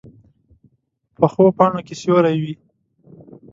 [1.19, 2.53] پخو پاڼو کې سیوری وي